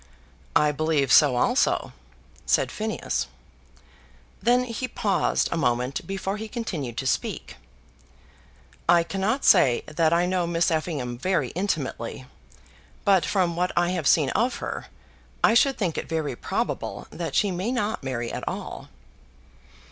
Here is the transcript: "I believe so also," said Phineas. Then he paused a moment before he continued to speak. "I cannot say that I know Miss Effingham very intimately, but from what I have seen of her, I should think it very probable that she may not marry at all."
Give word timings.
"I 0.55 0.71
believe 0.71 1.13
so 1.13 1.35
also," 1.35 1.93
said 2.47 2.71
Phineas. 2.71 3.27
Then 4.41 4.63
he 4.63 4.87
paused 4.87 5.47
a 5.51 5.57
moment 5.57 6.07
before 6.07 6.37
he 6.37 6.47
continued 6.47 6.97
to 6.97 7.05
speak. 7.05 7.57
"I 8.89 9.03
cannot 9.03 9.45
say 9.45 9.83
that 9.85 10.11
I 10.11 10.25
know 10.25 10.47
Miss 10.47 10.71
Effingham 10.71 11.19
very 11.19 11.49
intimately, 11.49 12.25
but 13.05 13.25
from 13.27 13.55
what 13.55 13.71
I 13.77 13.89
have 13.89 14.07
seen 14.07 14.31
of 14.31 14.55
her, 14.55 14.87
I 15.43 15.53
should 15.53 15.77
think 15.77 15.99
it 15.99 16.09
very 16.09 16.35
probable 16.35 17.05
that 17.11 17.35
she 17.35 17.51
may 17.51 17.71
not 17.71 18.01
marry 18.03 18.33
at 18.33 18.47
all." 18.47 18.89